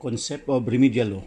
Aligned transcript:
Concept 0.00 0.48
of 0.48 0.64
remedial 0.64 1.08
law. 1.08 1.24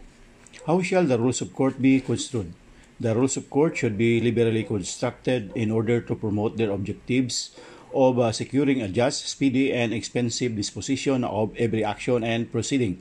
How 0.66 0.82
shall 0.82 1.06
the 1.06 1.14
rules 1.16 1.40
of 1.40 1.54
court 1.54 1.80
be 1.80 2.00
construed? 2.00 2.50
The 2.98 3.14
rules 3.14 3.36
of 3.36 3.48
court 3.48 3.78
should 3.78 3.96
be 3.96 4.20
liberally 4.20 4.64
constructed 4.64 5.52
in 5.54 5.70
order 5.70 6.00
to 6.00 6.14
promote 6.16 6.56
their 6.56 6.72
objectives 6.72 7.54
of 7.94 8.18
uh, 8.18 8.32
securing 8.32 8.82
a 8.82 8.88
just, 8.88 9.28
speedy, 9.28 9.72
and 9.72 9.94
expensive 9.94 10.56
disposition 10.56 11.22
of 11.22 11.54
every 11.56 11.84
action 11.84 12.24
and 12.24 12.50
proceeding. 12.50 13.00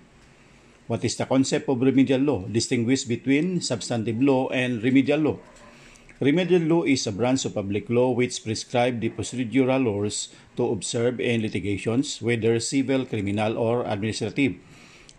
What 0.86 1.04
is 1.04 1.16
the 1.18 1.26
concept 1.26 1.68
of 1.68 1.82
remedial 1.82 2.22
law? 2.22 2.46
Distinguish 2.46 3.06
between 3.06 3.60
substantive 3.60 4.22
law 4.22 4.50
and 4.50 4.84
remedial 4.84 5.22
law. 5.22 5.40
Remedial 6.20 6.62
law 6.62 6.84
is 6.84 7.08
a 7.08 7.12
branch 7.12 7.46
of 7.46 7.56
public 7.56 7.90
law 7.90 8.12
which 8.12 8.44
prescribes 8.44 9.02
the 9.02 9.10
procedural 9.10 9.84
laws 9.84 10.30
to 10.56 10.70
observe 10.70 11.20
in 11.20 11.42
litigations, 11.42 12.22
whether 12.22 12.60
civil, 12.60 13.08
criminal, 13.08 13.58
or 13.58 13.84
administrative 13.88 14.54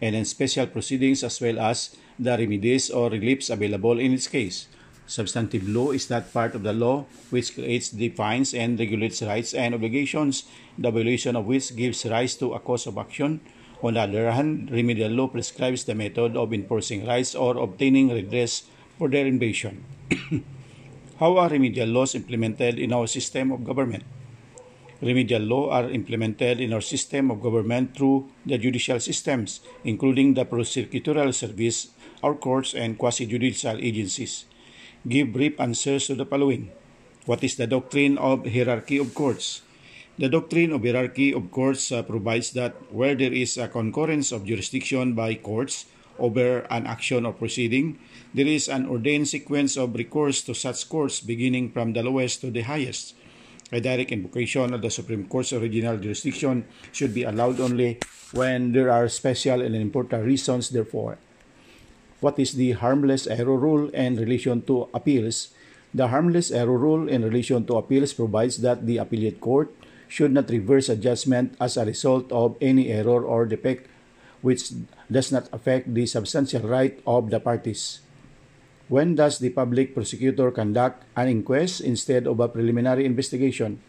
and 0.05 0.15
in 0.15 0.29
special 0.29 0.67
proceedings 0.69 1.25
as 1.25 1.41
well 1.41 1.59
as 1.59 1.97
the 2.19 2.37
remedies 2.37 2.91
or 2.93 3.09
reliefs 3.09 3.49
available 3.49 3.99
in 3.99 4.13
its 4.13 4.29
case. 4.29 4.69
Substantive 5.07 5.69
law 5.69 5.93
is 5.93 6.09
that 6.09 6.33
part 6.33 6.55
of 6.55 6.63
the 6.63 6.73
law 6.73 7.05
which 7.31 7.55
creates, 7.55 7.89
defines, 7.89 8.53
and 8.53 8.79
regulates 8.79 9.23
rights 9.23 9.53
and 9.53 9.75
obligations, 9.75 10.45
the 10.77 10.91
violation 10.91 11.37
of 11.37 11.47
which 11.47 11.75
gives 11.77 12.05
rise 12.05 12.37
to 12.37 12.53
a 12.53 12.61
cause 12.61 12.87
of 12.87 12.97
action. 12.97 13.41
On 13.83 13.95
the 13.95 14.01
other 14.01 14.33
hand, 14.33 14.71
remedial 14.71 15.11
law 15.11 15.29
prescribes 15.29 15.85
the 15.85 15.95
method 15.95 16.37
of 16.37 16.53
enforcing 16.53 17.07
rights 17.07 17.35
or 17.35 17.57
obtaining 17.57 18.09
redress 18.09 18.65
for 18.99 19.09
their 19.09 19.27
invasion. 19.27 19.85
How 21.21 21.37
are 21.37 21.49
remedial 21.49 21.89
laws 21.89 22.15
implemented 22.15 22.79
in 22.79 22.93
our 22.93 23.07
system 23.07 23.53
of 23.53 23.65
government? 23.65 24.05
Remedial 25.05 25.45
law 25.45 25.69
are 25.69 25.93
implemented 25.93 26.61
in 26.61 26.73
our 26.73 26.81
system 26.81 27.31
of 27.31 27.45
government 27.45 27.93
through 27.95 28.33
the 28.47 28.57
judicial 28.57 28.99
systems, 28.99 29.61
including 29.85 30.33
the 30.33 30.45
prosecutorial 30.45 31.35
service, 31.35 31.93
our 32.25 32.35
courts, 32.35 32.73
and 32.73 32.97
quasi-judicial 32.97 33.77
agencies. 33.79 34.47
Give 35.07 35.31
brief 35.31 35.61
answers 35.61 36.09
to 36.09 36.15
the 36.15 36.25
following. 36.25 36.73
What 37.27 37.45
is 37.45 37.57
the 37.57 37.67
doctrine 37.67 38.17
of 38.17 38.49
hierarchy 38.49 38.97
of 38.97 39.15
courts? 39.15 39.61
The 40.17 40.29
doctrine 40.29 40.73
of 40.73 40.83
hierarchy 40.83 41.35
of 41.35 41.51
courts 41.51 41.93
uh, 41.93 42.03
provides 42.03 42.53
that 42.53 42.73
where 42.89 43.15
there 43.15 43.33
is 43.33 43.59
a 43.59 43.69
concurrence 43.69 44.33
of 44.33 44.47
jurisdiction 44.47 45.13
by 45.13 45.35
courts 45.35 45.85
over 46.19 46.65
an 46.71 46.87
action 46.87 47.27
or 47.27 47.33
proceeding, 47.33 47.99
there 48.33 48.47
is 48.47 48.69
an 48.69 48.87
ordained 48.87 49.29
sequence 49.29 49.77
of 49.77 49.95
recourse 49.95 50.41
to 50.43 50.55
such 50.55 50.89
courts 50.89 51.21
beginning 51.21 51.69
from 51.73 51.93
the 51.93 52.03
lowest 52.03 52.41
to 52.41 52.51
the 52.51 52.63
highest 52.63 53.15
a 53.75 53.81
direct 53.81 54.13
invocation 54.13 54.73
of 54.73 54.83
the 54.83 54.91
Supreme 54.91 55.27
Court's 55.27 55.53
original 55.53 55.99
jurisdiction 55.99 56.65
should 56.93 57.13
be 57.13 57.25
allowed 57.25 57.59
only 57.59 57.99
when 58.33 58.73
there 58.73 58.91
are 58.91 59.09
special 59.09 59.61
and 59.61 59.75
important 59.75 60.25
reasons 60.25 60.71
therefore. 60.71 61.19
What 62.21 62.39
is 62.39 62.55
the 62.55 62.73
harmless 62.73 63.27
error 63.27 63.59
rule 63.59 63.91
in 63.91 64.17
relation 64.17 64.63
to 64.71 64.89
appeals? 64.95 65.51
The 65.93 66.09
harmless 66.09 66.51
error 66.51 66.79
rule 66.79 67.09
in 67.09 67.23
relation 67.23 67.67
to 67.67 67.77
appeals 67.77 68.15
provides 68.15 68.59
that 68.63 68.87
the 68.87 68.99
appellate 68.99 69.41
court 69.41 69.75
should 70.09 70.33
not 70.33 70.51
reverse 70.51 70.89
a 70.89 70.97
judgment 70.97 71.55
as 71.61 71.77
a 71.77 71.85
result 71.85 72.31
of 72.31 72.57
any 72.61 72.91
error 72.91 73.23
or 73.23 73.47
defect 73.47 73.91
which 74.43 74.71
does 75.11 75.33
not 75.33 75.49
affect 75.53 75.95
the 75.95 76.07
substantial 76.07 76.69
right 76.69 77.01
of 77.07 77.31
the 77.31 77.41
parties. 77.41 78.04
When 78.89 79.17
does 79.17 79.41
the 79.41 79.49
public 79.49 79.97
prosecutor 79.97 80.53
conduct 80.53 81.09
an 81.17 81.29
inquest 81.29 81.81
instead 81.81 82.29
of 82.29 82.37
a 82.41 82.53
preliminary 82.53 83.09
investigation? 83.09 83.81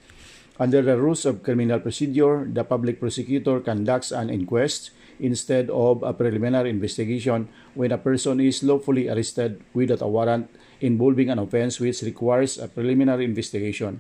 Under 0.56 0.82
the 0.82 0.96
rules 0.96 1.28
of 1.28 1.44
criminal 1.44 1.84
procedure, 1.84 2.48
the 2.48 2.64
public 2.64 3.04
prosecutor 3.04 3.60
conducts 3.60 4.16
an 4.16 4.30
inquest 4.32 4.92
instead 5.20 5.70
of 5.70 6.00
a 6.00 6.16
preliminary 6.16 6.70
investigation 6.70 7.52
when 7.76 7.92
a 7.92 8.00
person 8.00 8.40
is 8.40 8.64
lawfully 8.64 9.12
arrested 9.12 9.60
without 9.74 10.00
a 10.00 10.08
warrant 10.08 10.48
involving 10.80 11.30
an 11.30 11.40
offense 11.40 11.80
which 11.80 12.02
requires 12.02 12.58
a 12.58 12.72
preliminary 12.72 13.26
investigation. 13.26 14.00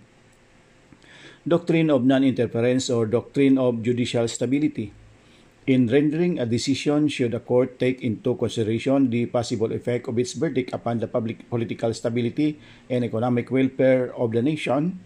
Doctrine 1.46 1.92
of 1.92 2.08
non-interference 2.08 2.90
or 2.90 3.06
doctrine 3.06 3.58
of 3.58 3.84
judicial 3.84 4.28
stability. 4.28 4.94
In 5.66 5.90
rendering 5.90 6.38
a 6.38 6.46
decision, 6.46 7.10
should 7.10 7.34
a 7.34 7.42
court 7.42 7.80
take 7.82 8.06
into 8.06 8.38
consideration 8.38 9.10
the 9.10 9.26
possible 9.26 9.74
effect 9.74 10.08
of 10.08 10.20
its 10.20 10.34
verdict 10.34 10.70
upon 10.78 11.00
the 11.02 11.08
public 11.08 11.50
political 11.50 11.92
stability 11.92 12.60
and 12.88 13.04
economic 13.04 13.50
welfare 13.50 14.14
of 14.14 14.30
the 14.32 14.44
nation? 14.44 15.00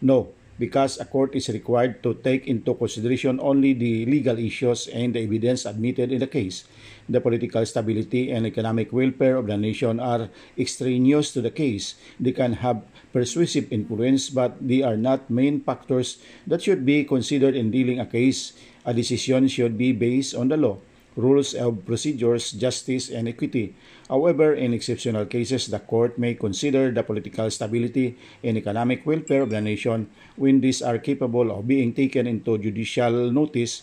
No, 0.00 0.30
because 0.58 1.00
a 1.00 1.04
court 1.04 1.34
is 1.34 1.48
required 1.48 2.02
to 2.02 2.14
take 2.22 2.46
into 2.46 2.74
consideration 2.74 3.40
only 3.42 3.72
the 3.72 4.06
legal 4.06 4.38
issues 4.38 4.86
and 4.88 5.14
the 5.14 5.24
evidence 5.24 5.66
admitted 5.66 6.12
in 6.12 6.20
the 6.20 6.26
case. 6.26 6.64
The 7.08 7.20
political 7.20 7.66
stability 7.66 8.30
and 8.30 8.46
economic 8.46 8.92
welfare 8.92 9.36
of 9.36 9.46
the 9.46 9.56
nation 9.56 10.00
are 10.00 10.30
extraneous 10.56 11.32
to 11.32 11.42
the 11.42 11.50
case. 11.50 11.96
They 12.18 12.32
can 12.32 12.64
have 12.64 12.82
persuasive 13.12 13.70
influence, 13.70 14.30
but 14.30 14.56
they 14.60 14.82
are 14.82 14.96
not 14.96 15.28
main 15.28 15.60
factors 15.60 16.18
that 16.46 16.62
should 16.62 16.86
be 16.86 17.04
considered 17.04 17.54
in 17.54 17.70
dealing 17.70 18.00
a 18.00 18.06
case 18.06 18.52
A 18.84 18.92
decision 18.92 19.48
should 19.48 19.80
be 19.80 19.96
based 19.96 20.36
on 20.36 20.52
the 20.52 20.60
law, 20.60 20.76
rules 21.16 21.54
of 21.54 21.84
procedures, 21.86 22.52
justice, 22.52 23.10
and 23.10 23.28
equity. 23.28 23.74
However, 24.08 24.54
in 24.54 24.74
exceptional 24.74 25.26
cases, 25.26 25.68
the 25.68 25.78
court 25.78 26.18
may 26.18 26.34
consider 26.34 26.90
the 26.90 27.02
political 27.02 27.50
stability 27.50 28.18
and 28.42 28.56
economic 28.56 29.06
welfare 29.06 29.42
of 29.42 29.50
the 29.50 29.60
nation 29.60 30.10
when 30.36 30.60
these 30.60 30.82
are 30.82 30.98
capable 30.98 31.50
of 31.50 31.66
being 31.66 31.94
taken 31.94 32.26
into 32.26 32.58
judicial 32.58 33.30
notice 33.30 33.82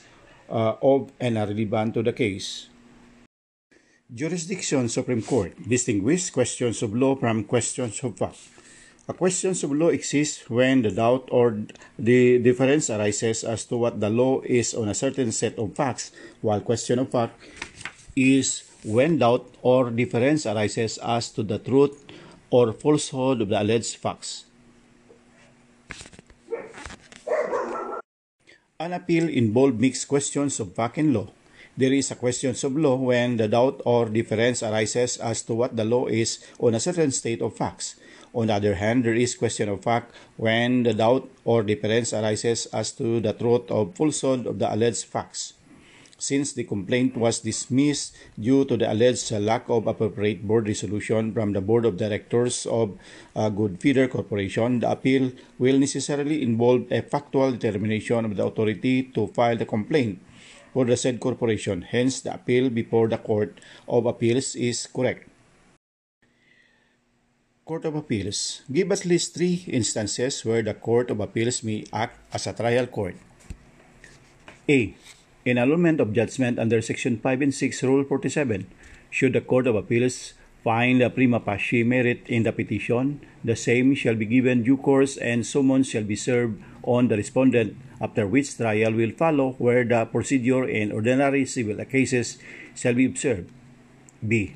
uh, 0.49 0.75
of 0.81 1.11
and 1.19 1.37
are 1.37 1.47
relevant 1.47 1.93
to 1.95 2.03
the 2.03 2.13
case. 2.13 2.67
Jurisdiction 4.13 4.89
Supreme 4.89 5.23
Court 5.23 5.55
distinguish 5.67 6.29
questions 6.31 6.83
of 6.83 6.93
law 6.93 7.15
from 7.15 7.45
questions 7.45 8.03
of 8.03 8.17
fact. 8.17 8.60
A 9.11 9.13
question 9.13 9.51
of 9.51 9.71
law 9.75 9.89
exists 9.89 10.49
when 10.49 10.83
the 10.83 10.89
doubt 10.89 11.27
or 11.35 11.59
the 11.99 12.39
difference 12.39 12.89
arises 12.89 13.43
as 13.43 13.65
to 13.65 13.75
what 13.75 13.99
the 13.99 14.09
law 14.09 14.39
is 14.47 14.73
on 14.73 14.87
a 14.87 14.95
certain 14.95 15.33
set 15.33 15.59
of 15.59 15.75
facts, 15.75 16.15
while 16.39 16.61
question 16.61 16.97
of 16.97 17.11
fact 17.11 17.35
is 18.15 18.63
when 18.85 19.19
doubt 19.19 19.51
or 19.61 19.91
difference 19.91 20.45
arises 20.45 20.97
as 21.03 21.27
to 21.35 21.43
the 21.43 21.59
truth 21.59 22.05
or 22.51 22.71
falsehood 22.71 23.41
of 23.41 23.49
the 23.49 23.61
alleged 23.61 23.97
facts. 23.97 24.45
An 28.79 28.93
appeal 28.93 29.27
involves 29.27 29.75
mixed 29.75 30.07
questions 30.07 30.57
of 30.61 30.71
fact 30.71 30.95
and 30.95 31.11
law. 31.13 31.27
There 31.75 31.91
is 31.91 32.11
a 32.11 32.15
question 32.15 32.55
of 32.55 32.77
law 32.77 32.95
when 32.95 33.35
the 33.35 33.49
doubt 33.49 33.81
or 33.83 34.07
difference 34.07 34.63
arises 34.63 35.17
as 35.17 35.43
to 35.43 35.53
what 35.53 35.75
the 35.75 35.83
law 35.83 36.07
is 36.07 36.39
on 36.59 36.75
a 36.75 36.79
certain 36.79 37.11
state 37.11 37.41
of 37.41 37.57
facts 37.57 37.95
On 38.33 38.47
the 38.47 38.53
other 38.53 38.75
hand, 38.75 39.03
there 39.03 39.13
is 39.13 39.35
question 39.35 39.67
of 39.67 39.83
fact 39.83 40.15
when 40.37 40.83
the 40.83 40.93
doubt 40.93 41.29
or 41.43 41.63
difference 41.63 42.13
arises 42.13 42.65
as 42.67 42.91
to 42.93 43.19
the 43.19 43.33
truth 43.33 43.69
or 43.69 43.91
falsehood 43.93 44.47
of 44.47 44.57
the 44.57 44.73
alleged 44.73 45.03
facts. 45.05 45.53
Since 46.17 46.53
the 46.53 46.63
complaint 46.63 47.17
was 47.17 47.39
dismissed 47.39 48.15
due 48.39 48.63
to 48.65 48.77
the 48.77 48.91
alleged 48.93 49.31
lack 49.31 49.67
of 49.69 49.87
appropriate 49.87 50.47
board 50.47 50.67
resolution 50.67 51.33
from 51.33 51.51
the 51.51 51.61
board 51.61 51.83
of 51.83 51.97
directors 51.97 52.67
of 52.67 52.99
uh, 53.35 53.47
a 53.47 53.49
Good 53.49 53.81
Feeder 53.81 54.07
Corporation, 54.07 54.81
the 54.81 54.91
appeal 54.91 55.31
will 55.57 55.79
necessarily 55.79 56.43
involve 56.43 56.91
a 56.91 57.01
factual 57.01 57.53
determination 57.53 58.23
of 58.23 58.37
the 58.37 58.45
authority 58.45 59.01
to 59.15 59.27
file 59.27 59.57
the 59.57 59.65
complaint 59.65 60.21
for 60.73 60.85
the 60.85 60.95
said 60.95 61.19
corporation. 61.19 61.81
Hence, 61.81 62.21
the 62.21 62.35
appeal 62.35 62.69
before 62.69 63.07
the 63.07 63.17
Court 63.17 63.59
of 63.87 64.05
Appeals 64.05 64.55
is 64.55 64.85
correct. 64.85 65.30
Court 67.63 67.85
of 67.85 67.93
Appeals 67.95 68.63
give 68.71 68.91
at 68.91 69.05
least 69.05 69.35
three 69.35 69.63
instances 69.67 70.43
where 70.43 70.63
the 70.63 70.73
Court 70.73 71.11
of 71.11 71.19
Appeals 71.19 71.61
may 71.61 71.85
act 71.93 72.17
as 72.33 72.47
a 72.47 72.53
trial 72.53 72.87
court. 72.87 73.13
A. 74.67 74.95
In 75.45 75.59
annulment 75.59 76.01
of 76.01 76.11
judgment 76.11 76.57
under 76.57 76.81
Section 76.81 77.19
5 77.19 77.41
and 77.41 77.53
6, 77.53 77.83
Rule 77.83 78.03
47, 78.03 78.65
should 79.11 79.33
the 79.33 79.41
Court 79.41 79.67
of 79.67 79.75
Appeals 79.75 80.33
find 80.63 81.03
a 81.03 81.11
prima 81.11 81.39
facie 81.39 81.83
merit 81.83 82.25
in 82.25 82.41
the 82.41 82.51
petition, 82.51 83.21
the 83.43 83.55
same 83.55 83.93
shall 83.93 84.15
be 84.15 84.25
given 84.25 84.63
due 84.63 84.77
course 84.77 85.15
and 85.17 85.45
summons 85.45 85.87
shall 85.87 86.03
be 86.03 86.15
served 86.15 86.59
on 86.81 87.09
the 87.09 87.15
respondent, 87.15 87.77
after 88.01 88.25
which 88.25 88.57
trial 88.57 88.93
will 88.93 89.11
follow 89.11 89.51
where 89.59 89.83
the 89.83 90.05
procedure 90.05 90.67
in 90.67 90.91
ordinary 90.91 91.45
civil 91.45 91.77
cases 91.85 92.39
shall 92.75 92.95
be 92.95 93.05
observed. 93.05 93.51
B. 94.27 94.55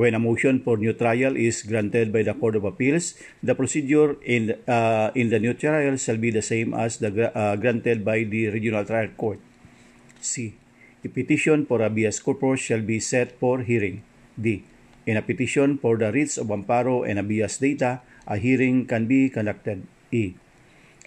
When 0.00 0.16
a 0.16 0.18
motion 0.18 0.64
for 0.64 0.80
new 0.80 0.94
trial 0.96 1.36
is 1.36 1.60
granted 1.60 2.08
by 2.10 2.22
the 2.24 2.32
Court 2.32 2.56
of 2.56 2.64
Appeals, 2.64 3.20
the 3.42 3.54
procedure 3.54 4.16
in, 4.24 4.56
uh, 4.66 5.10
in 5.14 5.28
the 5.28 5.38
new 5.38 5.52
trial 5.52 5.98
shall 5.98 6.16
be 6.16 6.30
the 6.30 6.40
same 6.40 6.72
as 6.72 6.96
the 6.96 7.28
uh, 7.36 7.56
granted 7.56 8.02
by 8.02 8.24
the 8.24 8.48
Regional 8.48 8.86
Trial 8.86 9.08
Court. 9.18 9.38
C. 10.22 10.54
A 11.04 11.08
petition 11.08 11.66
for 11.66 11.80
habeas 11.80 12.18
corpus 12.18 12.60
shall 12.60 12.80
be 12.80 12.98
set 12.98 13.36
for 13.38 13.60
hearing. 13.60 14.02
D. 14.40 14.64
In 15.04 15.18
a 15.18 15.22
petition 15.22 15.76
for 15.76 15.98
the 15.98 16.10
writs 16.10 16.38
of 16.38 16.46
amparo 16.48 17.04
and 17.04 17.18
habeas 17.18 17.58
data, 17.58 18.00
a 18.26 18.38
hearing 18.38 18.86
can 18.86 19.04
be 19.04 19.28
conducted. 19.28 19.84
E. 20.10 20.32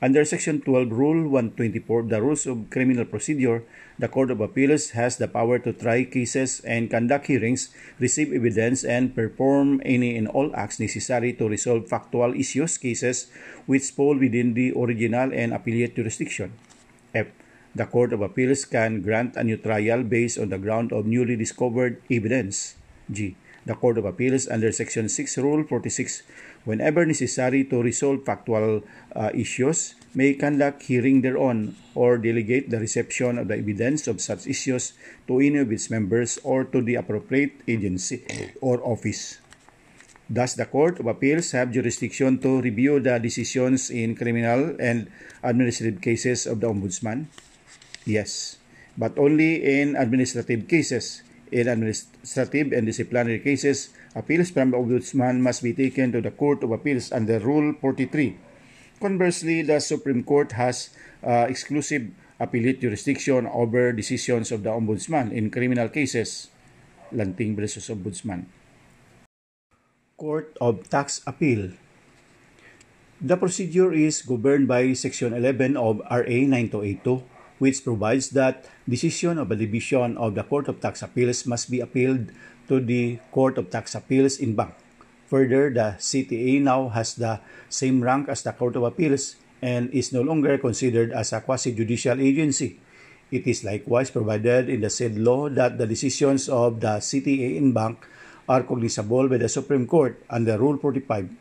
Under 0.04 0.28
Section 0.28 0.60
12, 0.60 0.92
Rule 0.92 1.32
124 1.32 2.00
of 2.02 2.10
the 2.12 2.20
Rules 2.20 2.44
of 2.44 2.68
Criminal 2.70 3.08
Procedure, 3.08 3.64
the 3.98 4.12
Court 4.12 4.36
of 4.36 4.42
Appeals 4.42 4.92
has 5.00 5.16
the 5.16 5.30
power 5.32 5.60
to 5.60 5.72
try 5.72 6.04
cases 6.04 6.60
and 6.68 6.92
conduct 6.92 7.28
hearings, 7.28 7.72
receive 8.04 8.36
evidence, 8.36 8.84
and 8.84 9.16
perform 9.16 9.80
any 9.86 10.18
and 10.20 10.28
all 10.28 10.52
acts 10.60 10.82
necessary 10.84 11.32
to 11.40 11.48
resolve 11.48 11.88
factual 11.88 12.36
issues 12.36 12.78
cases 12.78 13.32
which 13.66 13.96
fall 13.96 14.20
within 14.20 14.60
the 14.60 14.76
original 14.76 15.32
and 15.32 15.54
appellate 15.54 15.96
jurisdiction. 15.96 16.52
F. 17.16 17.32
The 17.74 17.86
Court 17.86 18.12
of 18.12 18.20
Appeals 18.20 18.66
can 18.66 19.00
grant 19.00 19.38
a 19.38 19.44
new 19.48 19.56
trial 19.56 20.04
based 20.04 20.38
on 20.38 20.50
the 20.50 20.60
ground 20.60 20.92
of 20.92 21.06
newly 21.08 21.38
discovered 21.38 22.04
evidence. 22.12 22.76
G. 23.10 23.38
The 23.66 23.76
Court 23.76 23.98
of 23.98 24.04
Appeals 24.04 24.50
under 24.50 24.74
Section 24.74 25.08
6, 25.08 25.38
Rule 25.38 25.64
46 25.64 26.24
whenever 26.66 27.06
necessary 27.06 27.64
to 27.66 27.82
resolve 27.82 28.24
factual 28.26 28.84
uh, 29.16 29.30
issues, 29.34 29.96
may 30.14 30.34
conduct 30.34 30.84
hearing 30.84 31.22
thereon 31.22 31.76
or 31.96 32.18
delegate 32.18 32.70
the 32.70 32.80
reception 32.80 33.38
of 33.38 33.48
the 33.48 33.58
evidence 33.58 34.08
of 34.08 34.22
such 34.22 34.46
issues 34.48 34.94
to 35.28 35.40
any 35.40 35.58
of 35.58 35.72
its 35.72 35.90
members 35.90 36.40
or 36.44 36.64
to 36.64 36.82
the 36.82 36.96
appropriate 36.96 37.54
agency 37.68 38.22
or 38.62 38.80
office. 38.86 39.40
Does 40.32 40.56
the 40.56 40.66
Court 40.66 41.00
of 41.00 41.08
Appeals 41.08 41.52
have 41.52 41.76
jurisdiction 41.76 42.40
to 42.40 42.62
review 42.62 43.00
the 43.00 43.20
decisions 43.20 43.92
in 43.92 44.16
criminal 44.16 44.74
and 44.80 45.12
administrative 45.44 46.00
cases 46.00 46.48
of 46.48 46.62
the 46.62 46.70
Ombudsman? 46.72 47.28
Yes, 48.06 48.58
but 48.98 49.18
only 49.20 49.60
in 49.62 49.96
administrative 49.96 50.68
cases. 50.68 51.22
In 51.54 51.68
administrative 51.70 52.74
and 52.74 52.88
disciplinary 52.88 53.38
cases, 53.38 53.94
appeals 54.16 54.52
from 54.52 54.72
the 54.72 54.78
Ombudsman 54.78 55.42
must 55.42 55.62
be 55.62 55.74
taken 55.74 56.12
to 56.12 56.22
the 56.22 56.32
Court 56.32 56.64
of 56.64 56.72
Appeals 56.72 57.12
under 57.12 57.40
Rule 57.40 57.74
43. 57.82 58.38
Conversely, 59.02 59.62
the 59.62 59.80
Supreme 59.80 60.24
Court 60.24 60.54
has 60.54 60.92
uh, 61.26 61.46
exclusive 61.50 62.10
appellate 62.40 62.82
jurisdiction 62.82 63.48
over 63.48 63.92
decisions 63.92 64.52
of 64.52 64.64
the 64.64 64.70
Ombudsman 64.70 65.32
in 65.32 65.50
criminal 65.50 65.90
cases. 65.90 66.50
Lanting 67.12 67.56
versus 67.56 67.90
Ombudsman. 67.90 68.46
Court 70.18 70.58
of 70.60 70.90
Tax 70.90 71.22
Appeal 71.28 71.78
The 73.22 73.38
procedure 73.38 73.94
is 73.94 74.24
governed 74.24 74.68
by 74.68 74.94
Section 74.94 75.34
11 75.34 75.78
of 75.78 76.02
RA 76.10 76.26
9282 76.26 77.22
which 77.64 77.80
provides 77.80 78.36
that 78.36 78.68
decision 78.84 79.38
of 79.38 79.52
a 79.52 79.56
division 79.56 80.18
of 80.18 80.36
the 80.36 80.44
Court 80.44 80.68
of 80.68 80.82
Tax 80.82 81.02
Appeals 81.02 81.46
must 81.46 81.72
be 81.72 81.80
appealed 81.80 82.28
to 82.68 82.80
the 82.80 83.20
Court 83.32 83.58
of 83.58 83.70
Tax 83.70 83.96
Appeals 83.96 84.38
in 84.38 84.56
bank. 84.56 84.74
Further, 85.28 85.74
the 85.74 85.98
CTA 85.98 86.62
now 86.62 86.90
has 86.90 87.16
the 87.16 87.42
same 87.70 88.04
rank 88.04 88.30
as 88.30 88.44
the 88.44 88.54
Court 88.54 88.76
of 88.76 88.84
Appeals 88.84 89.36
and 89.64 89.90
is 89.96 90.12
no 90.12 90.22
longer 90.22 90.58
considered 90.58 91.12
as 91.12 91.34
a 91.34 91.42
quasi-judicial 91.42 92.20
agency. 92.20 92.80
It 93.32 93.48
is 93.48 93.64
likewise 93.64 94.12
provided 94.12 94.70
in 94.70 94.82
the 94.82 94.92
said 94.92 95.18
law 95.18 95.50
that 95.50 95.80
the 95.80 95.88
decisions 95.88 96.50
of 96.50 96.82
the 96.82 97.02
CTA 97.02 97.58
in 97.58 97.74
bank 97.74 98.06
are 98.48 98.62
cognizable 98.62 99.28
by 99.28 99.38
the 99.40 99.50
Supreme 99.50 99.88
Court 99.88 100.22
under 100.30 100.60
Rule 100.60 100.78
45 100.78 101.32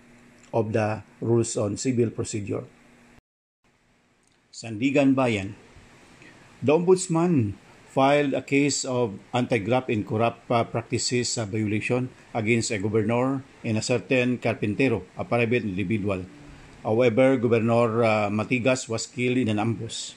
of 0.55 0.73
the 0.73 1.03
Rules 1.21 1.57
on 1.57 1.77
Civil 1.77 2.11
Procedure. 2.11 2.65
Sandigan 4.53 5.17
Bayan 5.17 5.57
The 6.63 6.79
Ombudsman 6.79 7.59
filed 7.93 8.33
a 8.33 8.41
case 8.41 8.89
of 8.89 9.21
anti-graft 9.37 9.93
and 9.93 10.09
corrupt 10.09 10.49
uh, 10.51 10.65
practices 10.65 11.37
uh, 11.37 11.45
violation 11.45 12.09
against 12.33 12.73
a 12.73 12.79
governor 12.81 13.45
and 13.63 13.77
a 13.77 13.85
certain 13.85 14.39
carpintero, 14.39 15.03
a 15.19 15.25
private 15.25 15.63
individual. 15.63 16.25
However, 16.83 17.37
Governor 17.37 18.03
uh, 18.03 18.31
Matigas 18.33 18.89
was 18.89 19.07
killed 19.07 19.37
in 19.37 19.49
an 19.53 19.59
ambush. 19.59 20.17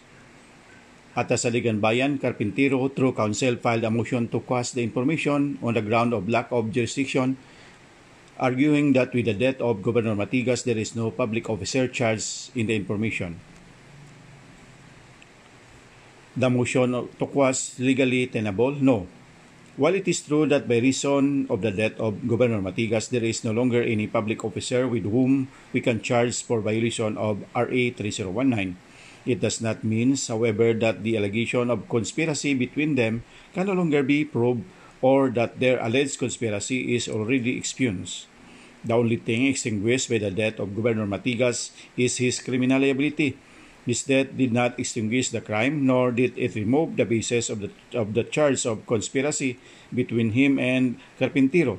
At 1.18 1.28
the 1.28 1.36
Saligan 1.36 1.80
Bayan, 1.80 2.18
Carpintero, 2.18 2.88
through 2.96 3.14
counsel, 3.14 3.56
filed 3.58 3.84
a 3.84 3.92
motion 3.92 4.28
to 4.30 4.40
quash 4.40 4.72
the 4.72 4.82
information 4.82 5.60
on 5.62 5.76
the 5.76 5.82
ground 5.82 6.14
of 6.14 6.28
lack 6.28 6.52
of 6.52 6.72
jurisdiction, 6.72 7.38
arguing 8.40 8.94
that 8.94 9.14
with 9.14 9.26
the 9.26 9.34
death 9.34 9.60
of 9.60 9.84
Governor 9.84 10.16
Matigas, 10.16 10.64
there 10.64 10.78
is 10.78 10.96
no 10.96 11.12
public 11.12 11.50
officer 11.50 11.88
charged 11.88 12.56
in 12.56 12.68
the 12.68 12.76
information 12.76 13.40
the 16.36 16.50
motion 16.50 16.92
to 16.92 17.26
quash 17.26 17.80
legally 17.80 18.28
tenable? 18.28 18.72
No. 18.72 19.08
While 19.76 19.96
it 19.96 20.08
is 20.08 20.24
true 20.24 20.48
that 20.48 20.68
by 20.68 20.80
reason 20.80 21.48
of 21.50 21.60
the 21.60 21.72
death 21.72 22.00
of 22.00 22.28
Governor 22.28 22.62
Matigas, 22.62 23.10
there 23.10 23.24
is 23.24 23.44
no 23.44 23.52
longer 23.52 23.84
any 23.84 24.08
public 24.08 24.44
officer 24.46 24.88
with 24.88 25.04
whom 25.04 25.50
we 25.74 25.82
can 25.82 26.00
charge 26.00 26.44
for 26.44 26.62
violation 26.62 27.18
of 27.18 27.44
RA 27.52 27.92
3019, 27.92 28.78
it 29.26 29.42
does 29.42 29.60
not 29.60 29.84
mean, 29.84 30.16
however, 30.16 30.72
that 30.74 31.04
the 31.04 31.18
allegation 31.18 31.70
of 31.70 31.90
conspiracy 31.90 32.54
between 32.54 32.96
them 32.96 33.24
can 33.54 33.68
no 33.68 33.74
longer 33.74 34.04
be 34.04 34.24
proved 34.24 34.64
or 35.02 35.30
that 35.32 35.60
their 35.60 35.82
alleged 35.84 36.20
conspiracy 36.20 36.96
is 36.96 37.10
already 37.10 37.58
expuned. 37.58 38.08
The 38.86 38.94
only 38.94 39.18
thing 39.18 39.48
extinguished 39.48 40.10
by 40.10 40.20
the 40.20 40.30
death 40.30 40.60
of 40.60 40.76
Governor 40.76 41.10
Matigas 41.10 41.72
is 41.98 42.18
his 42.18 42.40
criminal 42.40 42.80
liability 42.80 43.36
His 43.86 44.02
death 44.02 44.34
did 44.34 44.52
not 44.52 44.80
extinguish 44.82 45.30
the 45.30 45.46
crime, 45.46 45.86
nor 45.86 46.12
did 46.12 46.34
it 46.38 46.58
remove 46.58 46.98
the 46.98 47.06
basis 47.06 47.54
of 47.54 47.62
the, 47.62 47.70
of 47.94 48.18
the 48.18 48.26
charge 48.26 48.66
of 48.66 48.86
conspiracy 48.90 49.62
between 49.94 50.34
him 50.34 50.58
and 50.58 50.98
Carpintero. 51.20 51.78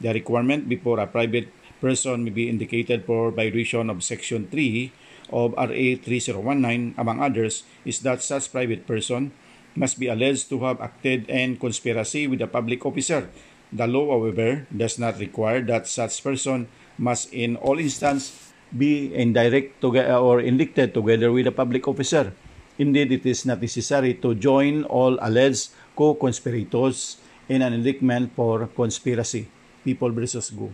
The 0.00 0.12
requirement 0.12 0.68
before 0.68 0.98
a 0.98 1.06
private 1.06 1.48
person 1.80 2.24
may 2.24 2.34
be 2.34 2.50
indicated 2.50 3.06
for 3.06 3.30
violation 3.30 3.88
of 3.88 4.02
Section 4.02 4.48
3 4.50 4.90
of 5.30 5.54
RA 5.54 5.94
3019, 6.02 6.94
among 6.98 7.22
others, 7.22 7.62
is 7.84 8.00
that 8.00 8.22
such 8.22 8.50
private 8.50 8.86
person 8.86 9.30
must 9.76 9.98
be 9.98 10.08
alleged 10.08 10.48
to 10.50 10.58
have 10.66 10.80
acted 10.80 11.30
in 11.30 11.56
conspiracy 11.56 12.26
with 12.26 12.42
a 12.42 12.50
public 12.50 12.84
officer. 12.84 13.30
The 13.72 13.86
law, 13.86 14.18
however, 14.18 14.66
does 14.74 14.98
not 14.98 15.18
require 15.18 15.62
that 15.62 15.86
such 15.86 16.22
person 16.22 16.66
must 16.98 17.32
in 17.32 17.56
all 17.56 17.78
instances 17.78 18.53
be 18.76 19.14
indirect 19.14 19.80
together 19.80 20.18
or 20.18 20.40
indicted 20.40 20.92
together 20.92 21.30
with 21.32 21.46
a 21.46 21.52
public 21.52 21.86
officer. 21.86 22.32
Indeed, 22.78 23.12
it 23.12 23.26
is 23.26 23.46
not 23.46 23.62
necessary 23.62 24.14
to 24.18 24.34
join 24.34 24.82
all 24.84 25.16
alleged 25.22 25.70
co-conspirators 25.94 27.18
in 27.48 27.62
an 27.62 27.72
indictment 27.72 28.34
for 28.34 28.66
conspiracy. 28.66 29.46
People 29.84 30.10
versus 30.10 30.50
Go. 30.50 30.72